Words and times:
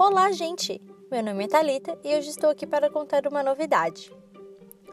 Olá, 0.00 0.30
gente! 0.30 0.80
Meu 1.10 1.24
nome 1.24 1.46
é 1.46 1.48
Talita 1.48 1.98
e 2.04 2.14
hoje 2.14 2.30
estou 2.30 2.48
aqui 2.48 2.64
para 2.64 2.88
contar 2.88 3.26
uma 3.26 3.42
novidade. 3.42 4.12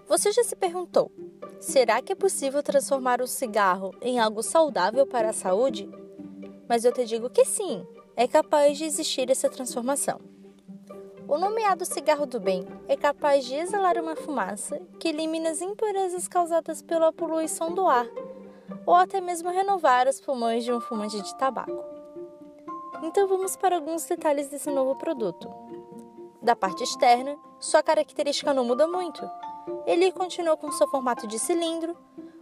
Você 0.07 0.31
já 0.31 0.43
se 0.43 0.55
perguntou: 0.55 1.11
será 1.59 2.01
que 2.01 2.11
é 2.11 2.15
possível 2.15 2.63
transformar 2.63 3.21
o 3.21 3.27
cigarro 3.27 3.93
em 4.01 4.19
algo 4.19 4.41
saudável 4.41 5.05
para 5.05 5.29
a 5.29 5.33
saúde? 5.33 5.87
Mas 6.67 6.83
eu 6.83 6.91
te 6.91 7.05
digo 7.05 7.29
que 7.29 7.45
sim, 7.45 7.85
é 8.15 8.27
capaz 8.27 8.79
de 8.79 8.85
existir 8.85 9.29
essa 9.29 9.47
transformação. 9.47 10.19
O 11.27 11.37
nomeado 11.37 11.85
cigarro 11.85 12.25
do 12.25 12.39
bem 12.39 12.67
é 12.87 12.97
capaz 12.97 13.45
de 13.45 13.53
exalar 13.53 13.99
uma 13.99 14.15
fumaça 14.15 14.81
que 14.99 15.09
elimina 15.09 15.51
as 15.51 15.61
impurezas 15.61 16.27
causadas 16.27 16.81
pela 16.81 17.13
poluição 17.13 17.71
do 17.75 17.85
ar, 17.87 18.07
ou 18.87 18.95
até 18.95 19.21
mesmo 19.21 19.51
renovar 19.51 20.07
os 20.07 20.19
pulmões 20.19 20.63
de 20.63 20.73
um 20.73 20.81
fumante 20.81 21.21
de 21.21 21.37
tabaco. 21.37 21.94
Então 23.05 23.27
vamos 23.27 23.55
para 23.55 23.75
alguns 23.75 24.03
detalhes 24.05 24.49
desse 24.49 24.67
novo 24.71 24.95
produto. 24.95 25.47
Da 26.41 26.55
parte 26.55 26.83
externa, 26.83 27.37
sua 27.59 27.83
característica 27.83 28.51
não 28.51 28.65
muda 28.65 28.87
muito. 28.87 29.29
Ele 29.85 30.11
continua 30.11 30.57
com 30.57 30.71
seu 30.71 30.87
formato 30.87 31.27
de 31.27 31.37
cilindro. 31.37 31.95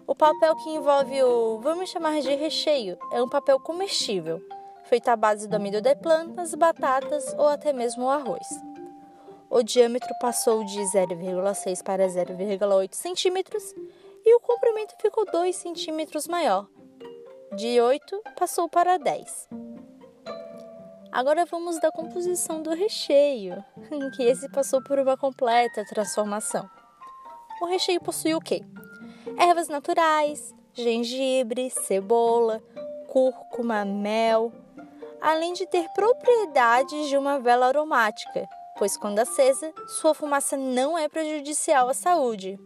O 0.07 0.15
papel 0.15 0.55
que 0.55 0.69
envolve 0.69 1.21
o, 1.21 1.59
vamos 1.59 1.89
chamar 1.89 2.21
de 2.21 2.33
recheio, 2.33 2.97
é 3.11 3.21
um 3.21 3.27
papel 3.27 3.59
comestível, 3.59 4.41
feito 4.85 5.09
à 5.09 5.17
base 5.17 5.49
do 5.49 5.55
amido 5.55 5.81
de 5.81 5.95
plantas, 5.95 6.55
batatas 6.55 7.35
ou 7.37 7.49
até 7.49 7.73
mesmo 7.73 8.05
o 8.05 8.09
arroz. 8.09 8.47
O 9.49 9.61
diâmetro 9.63 10.15
passou 10.21 10.63
de 10.63 10.79
0,6 10.79 11.83
para 11.83 12.07
0,8 12.07 12.93
centímetros 12.93 13.75
e 14.25 14.33
o 14.33 14.39
comprimento 14.39 14.95
ficou 15.01 15.25
2 15.29 15.53
centímetros 15.57 16.25
maior. 16.25 16.69
De 17.53 17.81
8 17.81 18.21
passou 18.37 18.69
para 18.69 18.97
10. 18.97 19.49
Agora 21.13 21.45
vamos 21.45 21.79
da 21.79 21.91
composição 21.91 22.59
do 22.59 22.71
recheio, 22.71 23.63
que 24.17 24.23
esse 24.23 24.49
passou 24.49 24.81
por 24.81 24.97
uma 24.97 25.15
completa 25.15 25.85
transformação. 25.85 26.67
O 27.61 27.67
recheio 27.67 28.01
possui 28.01 28.33
o 28.33 28.41
quê? 28.41 28.63
Ervas 29.37 29.67
naturais, 29.67 30.55
gengibre, 30.73 31.69
cebola, 31.69 32.63
cúrcuma, 33.09 33.85
mel, 33.85 34.51
além 35.21 35.53
de 35.53 35.67
ter 35.67 35.87
propriedades 35.89 37.07
de 37.07 37.15
uma 37.15 37.39
vela 37.39 37.67
aromática, 37.67 38.49
pois 38.79 38.97
quando 38.97 39.19
acesa, 39.19 39.71
sua 39.85 40.15
fumaça 40.15 40.57
não 40.57 40.97
é 40.97 41.07
prejudicial 41.07 41.89
à 41.89 41.93
saúde. 41.93 42.59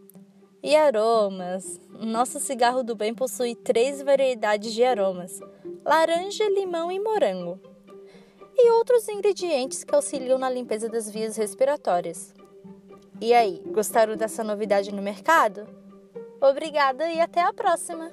E 0.64 0.74
aromas. 0.74 1.82
Nosso 1.90 2.40
cigarro 2.40 2.82
do 2.82 2.96
bem 2.96 3.14
possui 3.14 3.56
três 3.56 4.02
variedades 4.02 4.74
de 4.74 4.86
aromas: 4.86 5.38
laranja, 5.84 6.48
limão 6.50 6.90
e 6.90 6.98
morango 6.98 7.60
e 8.58 8.72
outros 8.72 9.08
ingredientes 9.08 9.84
que 9.84 9.94
auxiliam 9.94 10.38
na 10.38 10.50
limpeza 10.50 10.90
das 10.90 11.10
vias 11.10 11.38
respiratórias. 11.38 12.34
E 13.22 13.34
aí, 13.34 13.62
gostaram 13.68 14.16
dessa 14.16 14.44
novidade 14.44 14.94
no 14.94 15.02
mercado? 15.02 15.68
Obrigada 16.42 17.12
e 17.12 17.20
até 17.20 17.42
a 17.42 17.54
próxima! 17.54 18.12